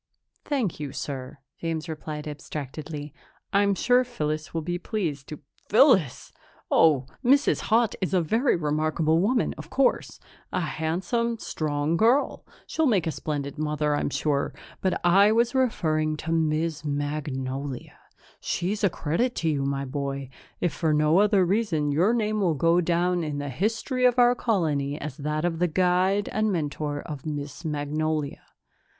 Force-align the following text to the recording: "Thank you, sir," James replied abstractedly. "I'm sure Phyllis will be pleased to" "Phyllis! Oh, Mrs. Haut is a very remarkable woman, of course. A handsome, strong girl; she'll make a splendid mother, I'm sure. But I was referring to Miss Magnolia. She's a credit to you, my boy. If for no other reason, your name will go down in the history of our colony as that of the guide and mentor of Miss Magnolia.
"Thank 0.45 0.79
you, 0.79 0.91
sir," 0.93 1.37
James 1.59 1.87
replied 1.87 2.27
abstractedly. 2.27 3.13
"I'm 3.53 3.75
sure 3.75 4.03
Phyllis 4.03 4.51
will 4.51 4.63
be 4.63 4.79
pleased 4.79 5.27
to" 5.27 5.41
"Phyllis! 5.69 6.33
Oh, 6.71 7.05
Mrs. 7.23 7.59
Haut 7.69 7.93
is 8.01 8.11
a 8.11 8.19
very 8.19 8.55
remarkable 8.55 9.19
woman, 9.19 9.53
of 9.59 9.69
course. 9.69 10.19
A 10.51 10.59
handsome, 10.61 11.37
strong 11.37 11.97
girl; 11.97 12.43
she'll 12.65 12.87
make 12.87 13.05
a 13.05 13.11
splendid 13.11 13.59
mother, 13.59 13.95
I'm 13.95 14.09
sure. 14.09 14.55
But 14.81 14.99
I 15.05 15.31
was 15.31 15.53
referring 15.53 16.17
to 16.17 16.31
Miss 16.31 16.83
Magnolia. 16.83 17.99
She's 18.39 18.83
a 18.83 18.89
credit 18.89 19.35
to 19.35 19.49
you, 19.49 19.65
my 19.65 19.85
boy. 19.85 20.29
If 20.59 20.73
for 20.73 20.95
no 20.95 21.19
other 21.19 21.45
reason, 21.45 21.91
your 21.91 22.11
name 22.15 22.41
will 22.41 22.55
go 22.55 22.81
down 22.81 23.23
in 23.23 23.37
the 23.37 23.49
history 23.49 24.05
of 24.05 24.17
our 24.17 24.33
colony 24.33 24.99
as 24.99 25.17
that 25.17 25.45
of 25.45 25.59
the 25.59 25.67
guide 25.67 26.27
and 26.29 26.51
mentor 26.51 27.01
of 27.03 27.27
Miss 27.27 27.63
Magnolia. 27.63 28.41